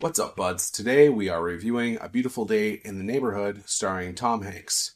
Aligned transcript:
What's 0.00 0.18
up, 0.18 0.34
buds? 0.34 0.70
Today 0.70 1.10
we 1.10 1.28
are 1.28 1.42
reviewing 1.42 1.98
A 2.00 2.08
Beautiful 2.08 2.46
Day 2.46 2.80
in 2.86 2.96
the 2.96 3.04
Neighborhood 3.04 3.64
starring 3.66 4.14
Tom 4.14 4.40
Hanks. 4.40 4.92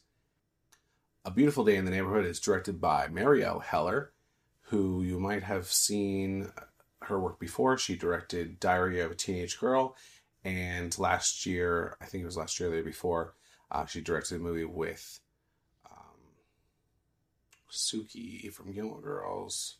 A 1.23 1.29
Beautiful 1.29 1.63
Day 1.63 1.75
in 1.75 1.85
the 1.85 1.91
Neighborhood 1.91 2.25
is 2.25 2.39
directed 2.39 2.81
by 2.81 3.05
Marielle 3.09 3.61
Heller, 3.61 4.13
who 4.61 5.03
you 5.03 5.19
might 5.19 5.43
have 5.43 5.67
seen 5.67 6.51
her 7.03 7.19
work 7.19 7.39
before. 7.39 7.77
She 7.77 7.95
directed 7.95 8.59
Diary 8.59 8.99
of 8.99 9.11
a 9.11 9.15
Teenage 9.15 9.59
Girl, 9.59 9.95
and 10.43 10.97
last 10.97 11.45
year, 11.45 11.97
I 12.01 12.05
think 12.05 12.23
it 12.23 12.25
was 12.25 12.37
last 12.37 12.59
year 12.59 12.69
or 12.69 12.71
the 12.71 12.77
year 12.77 12.83
before, 12.83 13.35
uh, 13.69 13.85
she 13.85 14.01
directed 14.01 14.37
a 14.37 14.43
movie 14.43 14.65
with 14.65 15.19
um, 15.85 16.17
Sookie 17.71 18.51
from 18.51 18.73
Gilmore 18.73 19.01
Girls. 19.01 19.75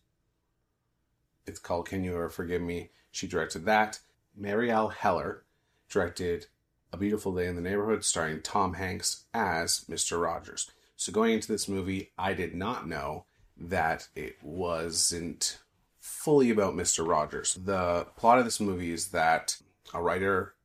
It's 1.47 1.57
called 1.57 1.87
Can 1.87 2.03
You 2.03 2.13
Ever 2.13 2.29
Forgive 2.29 2.61
Me? 2.61 2.91
She 3.09 3.25
directed 3.25 3.65
that. 3.65 4.01
Marielle 4.39 4.93
Heller 4.93 5.43
directed 5.89 6.47
A 6.91 6.97
Beautiful 6.97 7.33
Day 7.33 7.47
in 7.47 7.55
the 7.55 7.61
Neighborhood, 7.61 8.03
starring 8.03 8.41
Tom 8.41 8.73
Hanks 8.73 9.25
as 9.33 9.85
Mr. 9.89 10.21
Rogers. 10.21 10.71
So, 10.95 11.11
going 11.11 11.33
into 11.33 11.51
this 11.51 11.67
movie, 11.67 12.11
I 12.17 12.33
did 12.33 12.55
not 12.55 12.87
know 12.87 13.25
that 13.57 14.07
it 14.15 14.37
wasn't 14.41 15.59
fully 15.99 16.49
about 16.49 16.75
Mr. 16.75 17.07
Rogers. 17.07 17.55
The 17.55 18.07
plot 18.15 18.39
of 18.39 18.45
this 18.45 18.59
movie 18.59 18.91
is 18.91 19.09
that 19.09 19.57
a 19.93 20.01
writer 20.01 20.55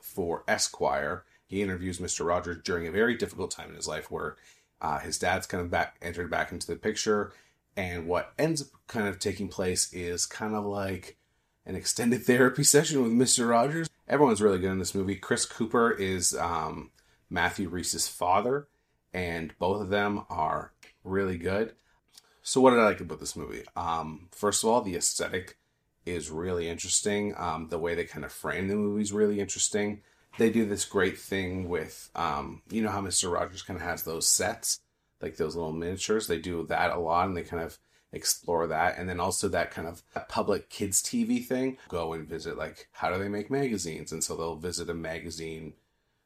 for 0.00 0.44
Esquire 0.46 1.24
he 1.46 1.62
interviews 1.62 1.98
Mr. 1.98 2.26
Rogers 2.26 2.58
during 2.64 2.86
a 2.86 2.92
very 2.92 3.16
difficult 3.16 3.50
time 3.50 3.70
in 3.70 3.76
his 3.76 3.88
life 3.88 4.10
where 4.10 4.36
uh, 4.80 4.98
his 4.98 5.18
dad's 5.18 5.46
kind 5.46 5.62
of 5.62 5.70
back 5.70 5.96
entered 6.02 6.30
back 6.30 6.52
into 6.52 6.66
the 6.66 6.76
picture, 6.76 7.32
and 7.76 8.06
what 8.06 8.32
ends 8.38 8.62
up 8.62 8.68
kind 8.86 9.06
of 9.06 9.18
taking 9.18 9.48
place 9.48 9.92
is 9.92 10.26
kind 10.26 10.54
of 10.54 10.64
like 10.64 11.16
an 11.66 11.76
extended 11.76 12.24
therapy 12.24 12.62
session 12.62 13.02
with 13.02 13.12
Mr. 13.12 13.48
Rogers. 13.48 13.88
Everyone's 14.08 14.42
really 14.42 14.58
good 14.58 14.72
in 14.72 14.78
this 14.78 14.94
movie. 14.94 15.16
Chris 15.16 15.46
Cooper 15.46 15.90
is 15.90 16.34
um, 16.34 16.90
Matthew 17.30 17.68
Rhys's 17.68 18.06
father, 18.06 18.68
and 19.12 19.56
both 19.58 19.80
of 19.80 19.88
them 19.88 20.24
are 20.28 20.72
really 21.02 21.38
good. 21.38 21.72
So, 22.42 22.60
what 22.60 22.70
did 22.70 22.80
I 22.80 22.84
like 22.84 23.00
about 23.00 23.20
this 23.20 23.36
movie? 23.36 23.64
Um, 23.74 24.28
first 24.30 24.62
of 24.62 24.68
all, 24.68 24.82
the 24.82 24.96
aesthetic 24.96 25.56
is 26.04 26.30
really 26.30 26.68
interesting. 26.68 27.34
Um, 27.38 27.68
the 27.70 27.78
way 27.78 27.94
they 27.94 28.04
kind 28.04 28.24
of 28.24 28.32
frame 28.32 28.68
the 28.68 28.74
movie 28.74 29.02
is 29.02 29.12
really 29.12 29.40
interesting. 29.40 30.02
They 30.36 30.50
do 30.50 30.66
this 30.66 30.84
great 30.84 31.18
thing 31.18 31.68
with, 31.68 32.10
um, 32.14 32.60
you 32.68 32.82
know, 32.82 32.90
how 32.90 33.00
Mr. 33.00 33.32
Rogers 33.32 33.62
kind 33.62 33.78
of 33.78 33.86
has 33.86 34.02
those 34.02 34.26
sets, 34.26 34.80
like 35.22 35.36
those 35.36 35.56
little 35.56 35.72
miniatures. 35.72 36.26
They 36.26 36.38
do 36.38 36.66
that 36.66 36.90
a 36.90 36.98
lot, 36.98 37.28
and 37.28 37.36
they 37.36 37.42
kind 37.42 37.62
of 37.62 37.78
explore 38.14 38.66
that. 38.66 38.98
And 38.98 39.08
then 39.08 39.20
also 39.20 39.48
that 39.48 39.70
kind 39.70 39.88
of 39.88 40.02
public 40.28 40.70
kids 40.70 41.02
tv 41.02 41.44
thing 41.44 41.78
go 41.88 42.12
and 42.12 42.28
visit 42.28 42.56
like 42.56 42.88
how 42.92 43.10
do 43.10 43.18
they 43.18 43.28
make 43.28 43.50
magazines? 43.50 44.12
And 44.12 44.22
so 44.22 44.36
they'll 44.36 44.56
visit 44.56 44.90
a 44.90 44.94
magazine 44.94 45.74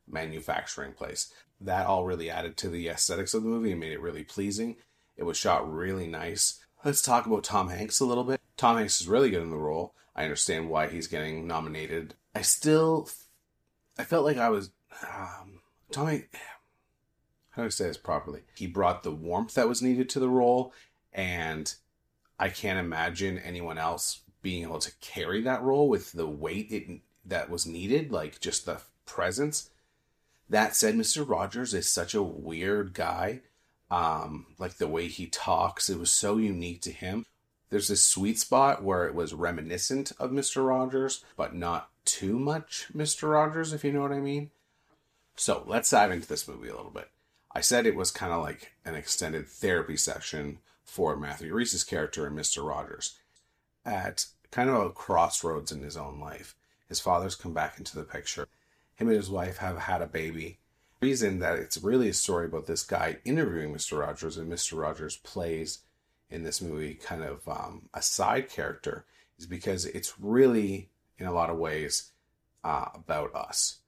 manufacturing 0.06 0.92
place. 0.92 1.32
That 1.60 1.86
all 1.86 2.04
really 2.04 2.30
added 2.30 2.56
to 2.58 2.68
the 2.68 2.88
aesthetics 2.88 3.34
of 3.34 3.42
the 3.42 3.48
movie 3.48 3.72
and 3.72 3.80
made 3.80 3.92
it 3.92 4.00
really 4.00 4.24
pleasing. 4.24 4.76
It 5.16 5.24
was 5.24 5.36
shot 5.36 5.70
really 5.70 6.06
nice. 6.06 6.60
Let's 6.84 7.02
talk 7.02 7.26
about 7.26 7.44
tom 7.44 7.68
hanks 7.68 8.00
a 8.00 8.04
little 8.04 8.24
bit. 8.24 8.40
Tom 8.56 8.76
hanks 8.76 9.00
is 9.00 9.08
really 9.08 9.30
good 9.30 9.42
in 9.42 9.50
the 9.50 9.56
role. 9.56 9.94
I 10.14 10.24
understand 10.24 10.68
why 10.68 10.88
he's 10.88 11.06
getting 11.06 11.46
nominated. 11.46 12.14
I 12.34 12.42
still 12.42 13.08
i 13.98 14.04
felt 14.04 14.24
like 14.24 14.36
i 14.36 14.48
was 14.48 14.70
um, 15.02 15.60
how 17.50 17.62
do 17.62 17.66
i 17.66 17.70
say 17.70 17.86
this 17.86 17.96
properly? 17.96 18.42
He 18.54 18.66
brought 18.66 19.02
the 19.02 19.10
warmth 19.10 19.54
that 19.54 19.68
was 19.68 19.82
needed 19.82 20.08
to 20.10 20.20
the 20.20 20.28
role 20.28 20.72
and 21.12 21.74
I 22.38 22.48
can't 22.48 22.78
imagine 22.78 23.38
anyone 23.38 23.78
else 23.78 24.20
being 24.42 24.62
able 24.62 24.78
to 24.78 24.92
carry 25.00 25.42
that 25.42 25.62
role 25.62 25.88
with 25.88 26.12
the 26.12 26.26
weight 26.26 26.70
it 26.70 27.00
that 27.24 27.50
was 27.50 27.66
needed, 27.66 28.12
like 28.12 28.40
just 28.40 28.66
the 28.66 28.80
presence. 29.04 29.70
That 30.48 30.74
said, 30.74 30.94
Mr. 30.94 31.28
Rogers 31.28 31.74
is 31.74 31.90
such 31.90 32.14
a 32.14 32.22
weird 32.22 32.94
guy. 32.94 33.40
Um, 33.90 34.46
like 34.58 34.74
the 34.74 34.88
way 34.88 35.08
he 35.08 35.26
talks, 35.26 35.90
it 35.90 35.98
was 35.98 36.10
so 36.10 36.36
unique 36.36 36.82
to 36.82 36.92
him. 36.92 37.26
There's 37.70 37.88
this 37.88 38.04
sweet 38.04 38.38
spot 38.38 38.82
where 38.82 39.06
it 39.06 39.14
was 39.14 39.34
reminiscent 39.34 40.12
of 40.18 40.30
Mr. 40.30 40.66
Rogers, 40.66 41.24
but 41.36 41.54
not 41.54 41.90
too 42.04 42.38
much 42.38 42.88
Mr. 42.94 43.30
Rogers, 43.30 43.72
if 43.72 43.84
you 43.84 43.92
know 43.92 44.00
what 44.00 44.12
I 44.12 44.20
mean. 44.20 44.50
So 45.36 45.64
let's 45.66 45.90
dive 45.90 46.10
into 46.10 46.26
this 46.26 46.48
movie 46.48 46.68
a 46.68 46.76
little 46.76 46.90
bit. 46.90 47.10
I 47.54 47.60
said 47.60 47.86
it 47.86 47.94
was 47.94 48.10
kind 48.10 48.32
of 48.32 48.42
like 48.42 48.72
an 48.84 48.94
extended 48.94 49.48
therapy 49.48 49.96
session 49.96 50.58
for 50.88 51.16
Matthew 51.16 51.54
Rhys's 51.54 51.84
character 51.84 52.26
and 52.26 52.36
Mr. 52.36 52.66
Rogers. 52.66 53.18
At 53.84 54.24
kind 54.50 54.70
of 54.70 54.86
a 54.86 54.90
crossroads 54.90 55.70
in 55.70 55.82
his 55.82 55.96
own 55.96 56.18
life, 56.18 56.56
his 56.88 56.98
father's 56.98 57.36
come 57.36 57.52
back 57.52 57.78
into 57.78 57.94
the 57.94 58.04
picture. 58.04 58.48
Him 58.96 59.08
and 59.08 59.16
his 59.16 59.28
wife 59.28 59.58
have 59.58 59.78
had 59.78 60.00
a 60.00 60.06
baby. 60.06 60.58
The 60.98 61.06
reason 61.06 61.40
that 61.40 61.58
it's 61.58 61.82
really 61.82 62.08
a 62.08 62.14
story 62.14 62.46
about 62.46 62.66
this 62.66 62.82
guy 62.82 63.18
interviewing 63.24 63.72
Mr. 63.72 64.00
Rogers 64.00 64.38
and 64.38 64.50
Mr. 64.50 64.80
Rogers 64.80 65.18
plays 65.18 65.80
in 66.30 66.42
this 66.42 66.62
movie 66.62 66.94
kind 66.94 67.22
of 67.22 67.46
um, 67.46 67.90
a 67.92 68.00
side 68.00 68.48
character 68.48 69.04
is 69.38 69.46
because 69.46 69.84
it's 69.84 70.18
really, 70.18 70.88
in 71.18 71.26
a 71.26 71.32
lot 71.32 71.50
of 71.50 71.58
ways, 71.58 72.10
uh, 72.64 72.86
about 72.94 73.34
us. 73.34 73.78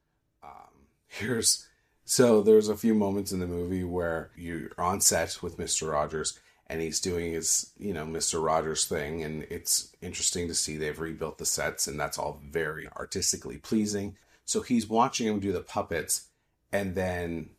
Um, 0.45 0.87
here's 1.07 1.67
so 2.05 2.43
there's 2.43 2.69
a 2.69 2.77
few 2.77 2.95
moments 2.95 3.33
in 3.33 3.41
the 3.41 3.47
movie 3.47 3.85
where 3.85 4.33
you're 4.37 4.71
on 4.77 5.01
set 5.01 5.43
with 5.43 5.59
Mr. 5.59 5.93
Rogers 5.93 6.39
and 6.71 6.81
he's 6.81 7.01
doing 7.01 7.33
his 7.33 7.73
you 7.79 7.93
know 7.93 8.07
Mr. 8.07 8.43
Rogers 8.43 8.87
thing 8.87 9.23
and 9.23 9.43
it's 9.51 9.95
interesting 10.01 10.49
to 10.49 10.55
see 10.55 10.77
they've 10.77 10.99
rebuilt 10.99 11.39
the 11.39 11.45
sets 11.45 11.87
and 11.87 12.01
that's 12.01 12.19
all 12.19 12.41
very 12.49 12.89
artistically 12.97 13.59
pleasing. 13.59 14.17
So 14.45 14.63
he's 14.63 14.89
watching 14.89 15.27
him 15.27 15.41
do 15.41 15.53
the 15.53 15.61
puppets 15.61 16.29
and 16.73 16.95
then 16.95 17.51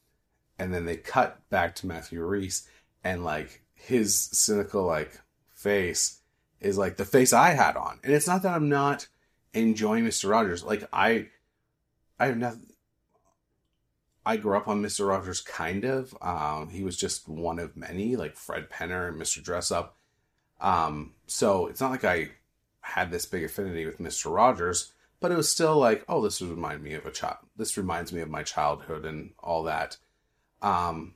and 0.62 0.72
then 0.72 0.86
they 0.86 0.96
cut 0.96 1.50
back 1.50 1.74
to 1.76 1.88
Matthew 1.88 2.24
Rhys, 2.24 2.68
and 3.04 3.24
like 3.24 3.64
his 3.74 4.16
cynical 4.16 4.86
like 4.86 5.20
face 5.56 6.20
is 6.60 6.78
like 6.78 6.98
the 6.98 7.06
face 7.06 7.34
I 7.34 7.50
had 7.50 7.76
on. 7.76 8.00
And 8.04 8.14
it's 8.14 8.28
not 8.28 8.44
that 8.44 8.54
I'm 8.54 8.70
not 8.70 9.08
enjoying 9.56 10.06
Mr. 10.06 10.30
Rogers. 10.30 10.64
Like 10.64 10.88
I 10.94 11.30
I 12.20 12.28
have 12.28 12.38
nothing 12.38 12.71
I 14.26 14.38
grew 14.38 14.56
up 14.56 14.68
on 14.68 14.84
Mr. 14.84 15.08
Rogers, 15.08 15.42
kind 15.42 15.84
of. 15.84 16.16
Um, 16.22 16.70
he 16.70 16.84
was 16.84 16.98
just 16.98 17.28
one 17.28 17.58
of 17.58 17.76
many, 17.76 18.16
like 18.16 18.36
Fred 18.36 18.70
Penner 18.70 19.08
and 19.08 19.20
Mr. 19.20 19.42
Dressup. 19.44 19.90
Um, 20.60 21.14
so 21.26 21.68
it's 21.68 21.82
not 21.82 21.92
like 21.92 22.04
I 22.04 22.30
had 22.82 23.12
this 23.12 23.26
big 23.26 23.44
affinity 23.44 23.86
with 23.86 24.00
Mr. 24.00 24.34
Rogers, 24.34 24.94
but 25.20 25.32
it 25.32 25.38
was 25.38 25.50
still 25.50 25.78
like, 25.78 26.04
oh, 26.08 26.22
this 26.22 26.40
would 26.40 26.52
remind 26.52 26.84
me 26.84 26.94
of 26.94 27.06
a 27.06 27.12
child. 27.12 27.38
This 27.58 27.78
reminds 27.78 28.14
me 28.14 28.22
of 28.22 28.30
my 28.30 28.44
childhood 28.44 29.06
and 29.06 29.32
all 29.40 29.64
that. 29.64 29.98
Um, 30.62 31.16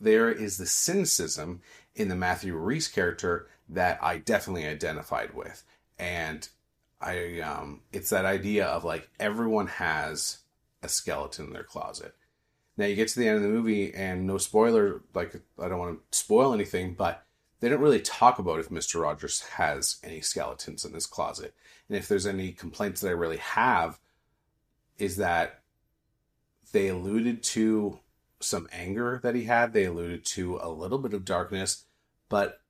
there 0.00 0.30
is 0.30 0.58
the 0.58 0.66
cynicism 0.66 1.60
in 1.94 2.08
the 2.08 2.16
Matthew 2.16 2.56
Rhys 2.56 2.88
character 2.88 3.48
that 3.68 4.02
I 4.02 4.18
definitely 4.18 4.66
identified 4.66 5.34
with, 5.34 5.62
and 5.98 6.48
I 7.00 7.40
um, 7.40 7.82
it's 7.92 8.10
that 8.10 8.24
idea 8.24 8.66
of 8.66 8.82
like 8.84 9.08
everyone 9.20 9.68
has 9.68 10.38
a 10.82 10.88
skeleton 10.88 11.46
in 11.46 11.52
their 11.52 11.62
closet 11.62 12.14
now 12.76 12.86
you 12.86 12.96
get 12.96 13.08
to 13.08 13.18
the 13.18 13.28
end 13.28 13.36
of 13.36 13.42
the 13.42 13.48
movie, 13.48 13.92
and 13.94 14.26
no 14.26 14.38
spoiler, 14.38 15.02
like 15.14 15.34
I 15.60 15.68
don't 15.68 15.78
want 15.78 15.98
to 16.10 16.18
spoil 16.18 16.54
anything, 16.54 16.94
but 16.94 17.24
they 17.60 17.68
don't 17.68 17.80
really 17.80 18.00
talk 18.00 18.38
about 18.38 18.60
if 18.60 18.70
Mr. 18.70 19.00
Rogers 19.00 19.40
has 19.54 19.98
any 20.02 20.20
skeletons 20.20 20.84
in 20.84 20.94
his 20.94 21.06
closet. 21.06 21.54
And 21.88 21.96
if 21.96 22.08
there's 22.08 22.26
any 22.26 22.52
complaints 22.52 23.00
that 23.00 23.08
I 23.08 23.12
really 23.12 23.36
have, 23.36 24.00
is 24.98 25.16
that 25.18 25.60
they 26.72 26.88
alluded 26.88 27.42
to 27.42 28.00
some 28.40 28.68
anger 28.72 29.20
that 29.22 29.34
he 29.34 29.44
had, 29.44 29.72
they 29.72 29.84
alluded 29.84 30.24
to 30.24 30.58
a 30.62 30.68
little 30.68 30.98
bit 30.98 31.14
of 31.14 31.24
darkness, 31.24 31.84
but 32.28 32.60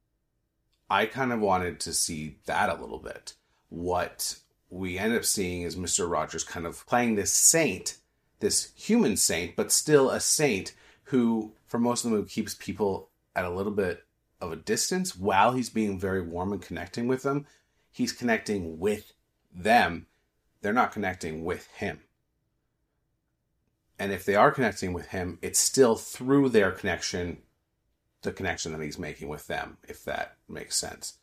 I 0.90 1.06
kind 1.06 1.32
of 1.32 1.40
wanted 1.40 1.80
to 1.80 1.94
see 1.94 2.36
that 2.44 2.68
a 2.68 2.80
little 2.80 2.98
bit. 2.98 3.34
What 3.70 4.36
we 4.68 4.98
end 4.98 5.14
up 5.14 5.24
seeing 5.24 5.62
is 5.62 5.76
Mr. 5.76 6.10
Rogers 6.10 6.44
kind 6.44 6.66
of 6.66 6.86
playing 6.86 7.14
this 7.14 7.32
saint 7.32 7.96
this 8.42 8.72
human 8.74 9.16
saint, 9.16 9.56
but 9.56 9.72
still 9.72 10.10
a 10.10 10.20
saint 10.20 10.74
who, 11.04 11.52
for 11.64 11.78
most 11.78 12.04
of 12.04 12.10
the 12.10 12.16
movie, 12.16 12.28
keeps 12.28 12.54
people 12.54 13.08
at 13.34 13.46
a 13.46 13.50
little 13.50 13.72
bit 13.72 14.04
of 14.40 14.52
a 14.52 14.56
distance 14.56 15.16
while 15.16 15.52
he's 15.52 15.70
being 15.70 15.98
very 15.98 16.20
warm 16.20 16.52
and 16.52 16.60
connecting 16.60 17.06
with 17.06 17.22
them. 17.22 17.46
He's 17.90 18.12
connecting 18.12 18.78
with 18.78 19.12
them. 19.54 20.06
They're 20.60 20.72
not 20.72 20.92
connecting 20.92 21.44
with 21.44 21.68
him. 21.68 22.00
And 23.98 24.12
if 24.12 24.24
they 24.24 24.34
are 24.34 24.50
connecting 24.50 24.92
with 24.92 25.06
him, 25.08 25.38
it's 25.40 25.60
still 25.60 25.94
through 25.94 26.48
their 26.48 26.72
connection, 26.72 27.38
the 28.22 28.32
connection 28.32 28.72
that 28.72 28.82
he's 28.82 28.98
making 28.98 29.28
with 29.28 29.46
them, 29.46 29.76
if 29.88 30.04
that 30.04 30.36
makes 30.48 30.76
sense. 30.76 31.18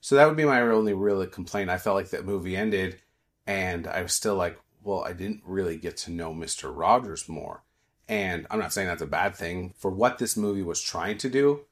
So 0.00 0.16
that 0.16 0.26
would 0.26 0.36
be 0.36 0.44
my 0.44 0.60
only 0.60 0.92
real 0.92 1.24
complaint. 1.26 1.70
I 1.70 1.78
felt 1.78 1.96
like 1.96 2.10
that 2.10 2.26
movie 2.26 2.56
ended 2.56 3.00
and 3.46 3.86
I 3.86 4.02
was 4.02 4.12
still 4.12 4.34
like, 4.34 4.58
well, 4.84 5.02
I 5.02 5.12
didn't 5.14 5.42
really 5.44 5.76
get 5.76 5.96
to 5.98 6.12
know 6.12 6.32
Mr. 6.32 6.70
Rogers 6.74 7.28
more. 7.28 7.62
And 8.06 8.46
I'm 8.50 8.58
not 8.58 8.72
saying 8.72 8.86
that's 8.86 9.02
a 9.02 9.06
bad 9.06 9.34
thing. 9.34 9.74
For 9.78 9.90
what 9.90 10.18
this 10.18 10.36
movie 10.36 10.62
was 10.62 10.80
trying 10.80 11.18
to 11.18 11.30
do, 11.30 11.62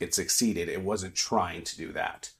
it 0.00 0.12
succeeded. 0.12 0.68
It 0.68 0.82
wasn't 0.82 1.14
trying 1.14 1.62
to 1.62 1.76
do 1.76 1.92
that. 1.92 2.32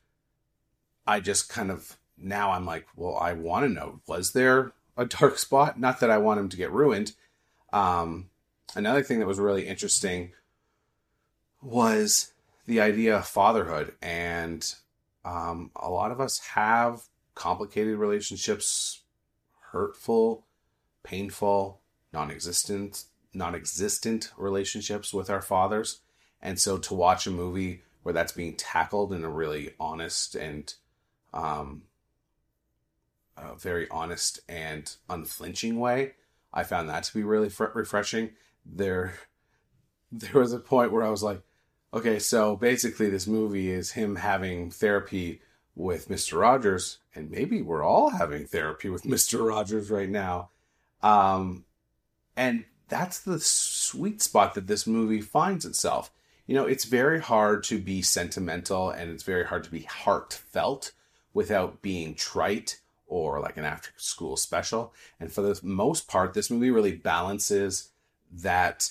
I 1.07 1.21
just 1.21 1.49
kind 1.49 1.71
of, 1.71 1.97
now 2.17 2.51
I'm 2.51 2.67
like, 2.67 2.87
well, 2.97 3.17
I 3.17 3.33
want 3.33 3.65
to 3.65 3.73
know 3.73 4.01
was 4.07 4.33
there 4.33 4.73
a 4.97 5.07
dark 5.07 5.39
spot. 5.39 5.79
Not 5.79 6.01
that 6.01 6.11
I 6.11 6.19
want 6.19 6.41
him 6.41 6.49
to 6.49 6.57
get 6.57 6.73
ruined. 6.73 7.13
Um, 7.73 8.31
another 8.75 9.03
thing 9.03 9.21
that 9.21 9.29
was 9.29 9.39
really 9.39 9.67
interesting 9.69 10.33
was 11.63 12.33
the 12.67 12.81
idea 12.81 13.17
of 13.17 13.27
fatherhood. 13.27 13.95
And 14.03 14.75
um, 15.25 15.71
a 15.77 15.89
lot 15.89 16.11
of 16.11 16.21
us 16.21 16.39
have 16.55 17.03
complicated 17.35 17.97
relationships, 17.99 19.03
hurtful, 19.73 20.47
painful, 21.03 21.81
non 22.13 22.31
existent, 22.31 23.05
non 23.35 23.55
existent 23.55 24.33
relationships 24.37 25.13
with 25.13 25.31
our 25.31 25.43
fathers. 25.43 26.01
And 26.41 26.61
so 26.61 26.79
to 26.79 26.95
watch 26.95 27.27
a 27.27 27.31
movie 27.31 27.83
where 28.03 28.13
that's 28.13 28.33
being 28.33 28.57
tackled 28.57 29.13
in 29.13 29.25
a 29.25 29.29
really 29.29 29.75
honest 29.81 30.35
and 30.35 30.73
um, 31.35 31.83
a 33.37 33.57
very 33.57 33.89
honest 33.91 34.41
and 34.49 34.95
unflinching 35.09 35.79
way, 35.79 36.13
I 36.53 36.63
found 36.63 36.89
that 36.89 37.05
to 37.05 37.15
be 37.15 37.23
really 37.23 37.49
fr- 37.49 37.67
refreshing. 37.75 38.31
There, 38.65 39.15
there 40.13 40.41
was 40.41 40.53
a 40.53 40.59
point 40.59 40.93
where 40.93 41.05
I 41.05 41.11
was 41.11 41.23
like, 41.23 41.43
okay, 41.93 42.19
so 42.19 42.57
basically 42.57 43.11
this 43.11 43.27
movie 43.27 43.71
is 43.71 43.93
him 43.93 44.17
having 44.17 44.71
therapy 44.71 45.41
with 45.79 46.09
Mr. 46.09 46.41
Rogers, 46.41 46.99
and 47.15 47.31
maybe 47.31 47.63
we're 47.63 47.85
all 47.85 48.11
having 48.11 48.45
therapy 48.45 48.89
with 48.91 49.03
Mr. 49.05 49.49
Rogers 49.49 49.91
right 49.91 50.09
now. 50.09 50.51
Um, 51.03 51.65
and 52.37 52.65
that's 52.89 53.21
the 53.21 53.39
sweet 53.39 54.21
spot 54.21 54.55
that 54.55 54.67
this 54.67 54.87
movie 54.87 55.21
finds 55.21 55.65
itself. 55.65 56.11
You 56.47 56.57
know, 56.57 56.67
it's 56.67 56.85
very 56.85 57.21
hard 57.21 57.63
to 57.65 57.79
be 57.79 58.03
sentimental 58.03 58.91
and 58.91 59.11
it's 59.11 59.23
very 59.23 59.45
hard 59.45 59.65
to 59.65 59.71
be 59.71 59.83
heartfelt 59.83 60.93
without 61.33 61.81
being 61.83 62.15
trite 62.15 62.81
or 63.07 63.39
like 63.39 63.57
an 63.57 63.65
after 63.65 63.91
school 63.97 64.37
special. 64.37 64.93
And 65.21 65.31
for 65.31 65.43
the 65.43 65.61
most 65.63 66.09
part, 66.09 66.35
this 66.35 66.51
movie 66.51 66.71
really 66.71 66.97
balances 66.97 67.91
that 68.33 68.91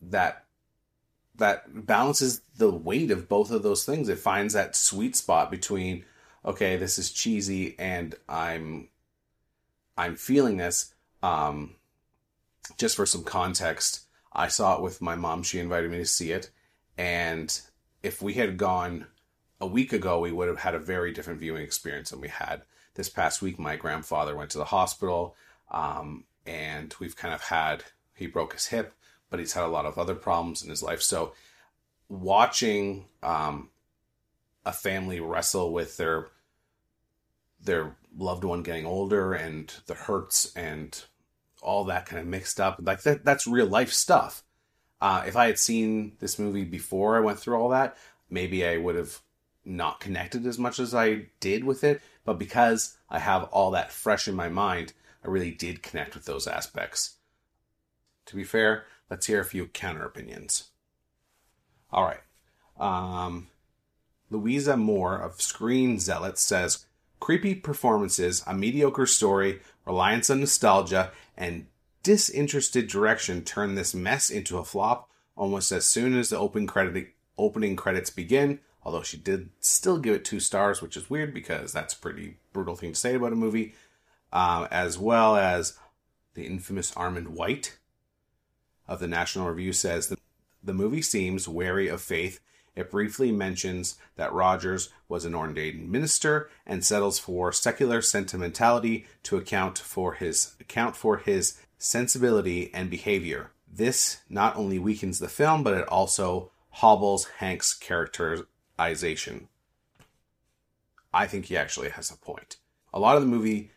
that 0.00 0.46
that 1.36 1.86
balances 1.86 2.42
the 2.56 2.70
weight 2.70 3.10
of 3.10 3.28
both 3.28 3.50
of 3.50 3.62
those 3.62 3.84
things. 3.84 4.08
It 4.08 4.18
finds 4.18 4.54
that 4.54 4.76
sweet 4.76 5.16
spot 5.16 5.50
between 5.50 6.04
okay, 6.44 6.76
this 6.76 6.98
is 6.98 7.12
cheesy 7.12 7.78
and 7.78 8.14
I'm 8.28 8.88
I'm 9.96 10.16
feeling 10.16 10.56
this. 10.56 10.94
Um 11.22 11.76
just 12.78 12.96
for 12.96 13.06
some 13.06 13.24
context, 13.24 14.02
I 14.32 14.48
saw 14.48 14.76
it 14.76 14.82
with 14.82 15.00
my 15.02 15.14
mom. 15.14 15.42
She 15.42 15.58
invited 15.58 15.90
me 15.90 15.98
to 15.98 16.06
see 16.06 16.32
it. 16.32 16.50
And 16.96 17.60
if 18.02 18.22
we 18.22 18.34
had 18.34 18.56
gone 18.56 19.06
a 19.60 19.66
week 19.66 19.92
ago, 19.92 20.20
we 20.20 20.32
would 20.32 20.48
have 20.48 20.58
had 20.58 20.74
a 20.74 20.78
very 20.78 21.12
different 21.12 21.40
viewing 21.40 21.62
experience 21.62 22.10
than 22.10 22.20
we 22.20 22.28
had 22.28 22.62
this 22.94 23.08
past 23.08 23.42
week, 23.42 23.58
my 23.58 23.76
grandfather 23.76 24.36
went 24.36 24.50
to 24.50 24.58
the 24.58 24.66
hospital, 24.66 25.34
um, 25.70 26.24
and 26.46 26.94
we've 27.00 27.16
kind 27.16 27.34
of 27.34 27.42
had 27.42 27.84
he 28.14 28.26
broke 28.26 28.52
his 28.52 28.66
hip, 28.66 28.94
but 29.32 29.40
he's 29.40 29.54
had 29.54 29.64
a 29.64 29.68
lot 29.68 29.86
of 29.86 29.98
other 29.98 30.14
problems 30.14 30.62
in 30.62 30.68
his 30.68 30.82
life. 30.82 31.00
So, 31.00 31.32
watching 32.08 33.06
um, 33.22 33.70
a 34.66 34.72
family 34.72 35.20
wrestle 35.20 35.72
with 35.72 35.96
their 35.96 36.28
their 37.64 37.96
loved 38.14 38.44
one 38.44 38.62
getting 38.62 38.84
older 38.84 39.32
and 39.32 39.72
the 39.86 39.94
hurts 39.94 40.54
and 40.54 41.02
all 41.62 41.84
that 41.84 42.04
kind 42.04 42.20
of 42.20 42.28
mixed 42.28 42.60
up, 42.60 42.78
like 42.82 43.02
that, 43.02 43.24
that's 43.24 43.46
real 43.46 43.66
life 43.66 43.92
stuff. 43.92 44.42
Uh, 45.00 45.24
if 45.26 45.34
I 45.34 45.46
had 45.46 45.58
seen 45.58 46.12
this 46.20 46.38
movie 46.38 46.64
before 46.64 47.16
I 47.16 47.20
went 47.20 47.38
through 47.38 47.56
all 47.56 47.70
that, 47.70 47.96
maybe 48.28 48.66
I 48.66 48.76
would 48.76 48.96
have 48.96 49.20
not 49.64 50.00
connected 50.00 50.44
as 50.44 50.58
much 50.58 50.78
as 50.78 50.94
I 50.94 51.28
did 51.40 51.64
with 51.64 51.84
it. 51.84 52.02
But 52.24 52.38
because 52.38 52.98
I 53.08 53.18
have 53.18 53.44
all 53.44 53.70
that 53.70 53.92
fresh 53.92 54.28
in 54.28 54.34
my 54.34 54.50
mind, 54.50 54.92
I 55.24 55.28
really 55.28 55.52
did 55.52 55.82
connect 55.82 56.14
with 56.14 56.26
those 56.26 56.46
aspects. 56.46 57.16
To 58.26 58.36
be 58.36 58.44
fair, 58.44 58.84
let's 59.12 59.26
hear 59.26 59.42
a 59.42 59.44
few 59.44 59.66
counter 59.66 60.06
opinions. 60.06 60.70
All 61.92 62.04
right. 62.04 62.22
Um, 62.80 63.48
Louisa 64.30 64.74
Moore 64.74 65.18
of 65.18 65.42
Screen 65.42 65.98
Zealots 66.00 66.42
says 66.42 66.86
creepy 67.20 67.54
performances, 67.54 68.42
a 68.46 68.54
mediocre 68.54 69.04
story, 69.04 69.60
reliance 69.84 70.30
on 70.30 70.40
nostalgia, 70.40 71.12
and 71.36 71.66
disinterested 72.02 72.86
direction 72.86 73.44
turn 73.44 73.74
this 73.74 73.94
mess 73.94 74.30
into 74.30 74.56
a 74.56 74.64
flop 74.64 75.10
almost 75.36 75.70
as 75.70 75.84
soon 75.84 76.16
as 76.16 76.30
the 76.30 76.38
open 76.38 76.66
credit 76.66 77.08
opening 77.36 77.76
credits 77.76 78.08
begin 78.08 78.60
although 78.82 79.02
she 79.02 79.16
did 79.16 79.50
still 79.60 79.96
give 79.96 80.14
it 80.14 80.24
two 80.24 80.40
stars, 80.40 80.82
which 80.82 80.96
is 80.96 81.08
weird 81.08 81.32
because 81.32 81.72
that's 81.72 81.94
a 81.94 81.98
pretty 81.98 82.38
brutal 82.52 82.74
thing 82.74 82.92
to 82.92 82.98
say 82.98 83.14
about 83.14 83.32
a 83.32 83.36
movie, 83.36 83.74
um, 84.32 84.66
as 84.72 84.98
well 84.98 85.36
as 85.36 85.78
the 86.34 86.44
infamous 86.44 86.90
Armond 86.92 87.28
White 87.28 87.78
of 88.92 89.00
the 89.00 89.08
National 89.08 89.48
Review 89.48 89.72
says 89.72 90.08
that 90.08 90.20
the 90.62 90.74
movie 90.74 91.00
seems 91.00 91.48
wary 91.48 91.88
of 91.88 92.02
faith. 92.02 92.40
It 92.76 92.90
briefly 92.90 93.32
mentions 93.32 93.96
that 94.16 94.32
Rogers 94.32 94.90
was 95.08 95.24
an 95.24 95.34
ordained 95.34 95.90
minister 95.90 96.50
and 96.66 96.84
settles 96.84 97.18
for 97.18 97.52
secular 97.52 98.02
sentimentality 98.02 99.06
to 99.24 99.38
account 99.38 99.78
for 99.78 100.12
his 100.14 100.54
account 100.60 100.94
for 100.94 101.16
his 101.16 101.58
sensibility 101.78 102.70
and 102.74 102.90
behavior. 102.90 103.50
This 103.66 104.20
not 104.28 104.56
only 104.56 104.78
weakens 104.78 105.18
the 105.18 105.28
film, 105.28 105.62
but 105.62 105.74
it 105.74 105.88
also 105.88 106.50
hobbles 106.70 107.26
Hank's 107.38 107.72
characterization. 107.72 109.48
I 111.14 111.26
think 111.26 111.46
he 111.46 111.56
actually 111.56 111.90
has 111.90 112.10
a 112.10 112.16
point. 112.16 112.56
A 112.92 113.00
lot 113.00 113.16
of 113.16 113.22
the 113.22 113.28
movie 113.28 113.70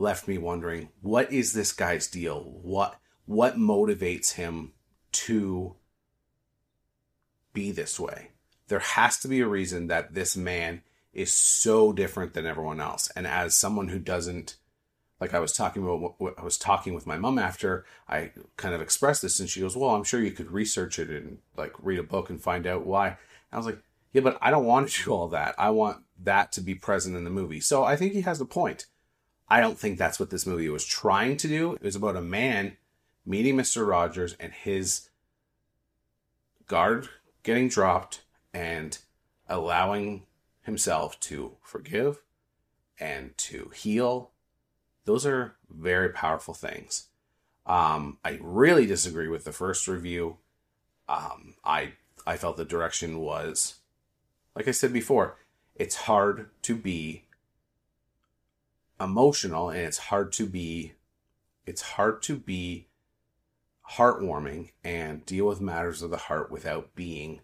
left 0.00 0.26
me 0.26 0.36
wondering, 0.36 0.88
what 1.00 1.32
is 1.32 1.52
this 1.52 1.72
guy's 1.72 2.08
deal? 2.08 2.40
What 2.62 2.98
what 3.28 3.56
motivates 3.56 4.32
him 4.32 4.72
to 5.12 5.76
be 7.52 7.70
this 7.70 8.00
way? 8.00 8.30
There 8.68 8.78
has 8.78 9.18
to 9.18 9.28
be 9.28 9.40
a 9.40 9.46
reason 9.46 9.86
that 9.88 10.14
this 10.14 10.36
man 10.36 10.82
is 11.12 11.32
so 11.32 11.92
different 11.92 12.32
than 12.32 12.46
everyone 12.46 12.80
else. 12.80 13.10
And 13.14 13.26
as 13.26 13.54
someone 13.54 13.88
who 13.88 13.98
doesn't 13.98 14.56
like 15.20 15.34
I 15.34 15.40
was 15.40 15.52
talking 15.52 15.82
about 15.82 16.14
I 16.38 16.42
was 16.42 16.56
talking 16.56 16.94
with 16.94 17.06
my 17.06 17.18
mom 17.18 17.38
after 17.38 17.84
I 18.08 18.30
kind 18.56 18.74
of 18.74 18.80
expressed 18.80 19.20
this 19.22 19.40
and 19.40 19.48
she 19.48 19.60
goes, 19.60 19.76
"Well, 19.76 19.90
I'm 19.90 20.04
sure 20.04 20.22
you 20.22 20.30
could 20.30 20.50
research 20.50 20.98
it 20.98 21.10
and 21.10 21.38
like 21.56 21.72
read 21.82 21.98
a 21.98 22.04
book 22.04 22.30
and 22.30 22.40
find 22.40 22.66
out 22.66 22.86
why." 22.86 23.08
And 23.08 23.16
I 23.52 23.56
was 23.56 23.66
like, 23.66 23.82
yeah, 24.12 24.22
but 24.22 24.38
I 24.40 24.50
don't 24.50 24.64
want 24.64 24.88
to 24.88 25.04
do 25.04 25.10
all 25.10 25.28
that. 25.28 25.54
I 25.58 25.70
want 25.70 26.02
that 26.22 26.52
to 26.52 26.60
be 26.60 26.74
present 26.74 27.16
in 27.16 27.24
the 27.24 27.30
movie. 27.30 27.60
So 27.60 27.84
I 27.84 27.96
think 27.96 28.12
he 28.12 28.22
has 28.22 28.40
a 28.40 28.46
point. 28.46 28.86
I 29.48 29.60
don't 29.60 29.78
think 29.78 29.98
that's 29.98 30.18
what 30.18 30.30
this 30.30 30.46
movie 30.46 30.68
was 30.68 30.84
trying 30.84 31.36
to 31.38 31.48
do. 31.48 31.74
It 31.74 31.82
was 31.82 31.96
about 31.96 32.16
a 32.16 32.22
man 32.22 32.76
meeting 33.24 33.56
Mr. 33.56 33.86
Rogers 33.86 34.36
and 34.40 34.52
his 34.52 35.10
guard 36.66 37.08
getting 37.42 37.68
dropped 37.68 38.22
and 38.52 38.98
allowing 39.48 40.24
himself 40.62 41.18
to 41.20 41.56
forgive 41.62 42.22
and 42.98 43.36
to 43.38 43.70
heal. 43.74 44.30
Those 45.04 45.24
are 45.24 45.54
very 45.70 46.10
powerful 46.10 46.54
things. 46.54 47.08
Um, 47.66 48.18
I 48.24 48.38
really 48.40 48.86
disagree 48.86 49.28
with 49.28 49.44
the 49.44 49.52
first 49.52 49.86
review. 49.88 50.38
Um, 51.08 51.54
I 51.64 51.92
I 52.26 52.36
felt 52.36 52.56
the 52.56 52.64
direction 52.64 53.20
was 53.20 53.76
like 54.54 54.68
I 54.68 54.72
said 54.72 54.92
before, 54.92 55.36
it's 55.76 55.94
hard 55.94 56.50
to 56.62 56.74
be 56.74 57.24
emotional 59.00 59.70
and 59.70 59.80
it's 59.80 59.98
hard 59.98 60.32
to 60.32 60.46
be 60.46 60.94
it's 61.64 61.82
hard 61.82 62.20
to 62.22 62.36
be 62.36 62.87
heartwarming 63.92 64.70
and 64.84 65.24
deal 65.24 65.46
with 65.46 65.60
matters 65.60 66.02
of 66.02 66.10
the 66.10 66.16
heart 66.16 66.50
without 66.50 66.94
being 66.94 67.40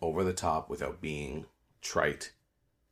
over 0.00 0.24
the 0.24 0.32
top, 0.32 0.68
without 0.68 1.00
being 1.00 1.46
trite. 1.80 2.32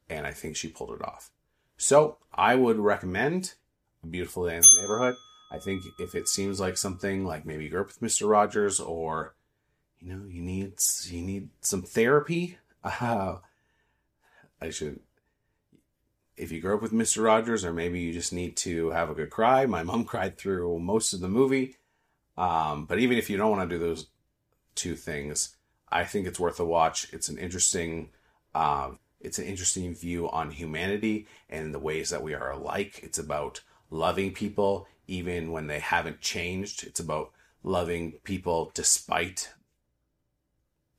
And 0.08 0.26
I 0.26 0.32
think 0.32 0.56
she 0.56 0.68
pulled 0.68 0.92
it 0.92 1.02
off. 1.02 1.30
So 1.76 2.18
I 2.34 2.54
would 2.54 2.78
recommend 2.78 3.54
A 4.02 4.06
Beautiful 4.06 4.46
Day 4.46 4.56
in 4.56 4.62
the 4.62 4.80
Neighborhood. 4.82 5.14
I 5.50 5.58
think 5.58 5.82
if 5.98 6.14
it 6.14 6.28
seems 6.28 6.60
like 6.60 6.76
something 6.76 7.24
like 7.24 7.44
maybe 7.44 7.68
Girl 7.68 7.84
with 7.84 8.00
Mr. 8.00 8.28
Rogers 8.28 8.80
or 8.80 9.34
you 10.00 10.14
know, 10.14 10.24
you 10.26 10.42
need 10.42 10.72
you 11.04 11.22
need 11.22 11.50
some 11.60 11.82
therapy 11.82 12.58
uh, 12.84 13.36
I 14.60 14.70
should. 14.70 15.00
If 16.36 16.50
you 16.50 16.60
grew 16.60 16.74
up 16.74 16.82
with 16.82 16.92
Mr. 16.92 17.22
Rogers, 17.22 17.64
or 17.64 17.72
maybe 17.72 18.00
you 18.00 18.12
just 18.12 18.32
need 18.32 18.56
to 18.58 18.90
have 18.90 19.10
a 19.10 19.14
good 19.14 19.30
cry. 19.30 19.66
My 19.66 19.82
mom 19.82 20.04
cried 20.06 20.38
through 20.38 20.78
most 20.80 21.12
of 21.12 21.20
the 21.20 21.28
movie. 21.28 21.76
Um, 22.36 22.86
but 22.86 22.98
even 22.98 23.18
if 23.18 23.28
you 23.28 23.36
don't 23.36 23.50
want 23.50 23.68
to 23.68 23.76
do 23.76 23.82
those 23.82 24.06
two 24.74 24.96
things, 24.96 25.56
I 25.90 26.04
think 26.04 26.26
it's 26.26 26.40
worth 26.40 26.60
a 26.60 26.64
watch. 26.64 27.12
It's 27.12 27.28
an 27.28 27.38
interesting, 27.38 28.10
um, 28.54 28.98
it's 29.20 29.38
an 29.38 29.44
interesting 29.44 29.94
view 29.94 30.30
on 30.30 30.50
humanity 30.50 31.26
and 31.50 31.74
the 31.74 31.78
ways 31.78 32.10
that 32.10 32.22
we 32.22 32.34
are 32.34 32.50
alike. 32.50 33.00
It's 33.02 33.18
about 33.18 33.60
loving 33.90 34.32
people 34.32 34.86
even 35.06 35.52
when 35.52 35.66
they 35.66 35.80
haven't 35.80 36.20
changed. 36.20 36.84
It's 36.84 37.00
about 37.00 37.32
loving 37.62 38.12
people 38.24 38.72
despite 38.74 39.52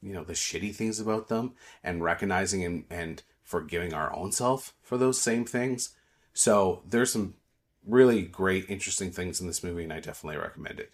you 0.02 0.14
know 0.14 0.24
the 0.24 0.34
shitty 0.34 0.74
things 0.74 1.00
about 1.00 1.28
them 1.30 1.54
and 1.84 2.04
recognizing 2.04 2.64
and, 2.64 2.84
and 2.90 3.24
forgiving 3.42 3.94
our 3.94 4.14
own 4.16 4.32
self 4.32 4.74
for 4.82 4.98
those 4.98 5.20
same 5.20 5.44
things 5.44 5.96
so 6.34 6.82
there's 6.90 7.12
some 7.12 7.36
really 7.86 8.24
great, 8.24 8.70
interesting 8.70 9.12
things 9.12 9.40
in 9.40 9.48
this 9.48 9.64
movie, 9.64 9.84
and 9.84 9.94
I 9.94 10.00
definitely 10.00 10.38
recommend 10.38 10.80
it. 10.80 10.92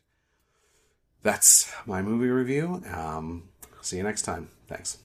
That's 1.21 1.71
my 1.85 2.01
movie 2.01 2.29
review. 2.29 2.83
Um, 2.93 3.49
see 3.81 3.97
you 3.97 4.03
next 4.03 4.23
time. 4.23 4.49
Thanks. 4.67 4.99